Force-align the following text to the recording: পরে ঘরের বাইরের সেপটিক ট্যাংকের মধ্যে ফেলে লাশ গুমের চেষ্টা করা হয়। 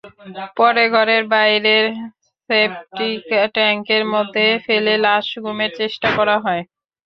পরে 0.57 0.83
ঘরের 0.93 1.23
বাইরের 1.31 1.85
সেপটিক 2.49 3.21
ট্যাংকের 3.53 4.03
মধ্যে 4.13 4.45
ফেলে 4.65 4.93
লাশ 5.05 5.27
গুমের 5.43 5.71
চেষ্টা 5.79 6.07
করা 6.17 6.35
হয়। 6.43 6.63